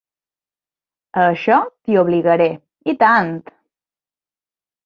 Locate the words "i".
2.93-2.97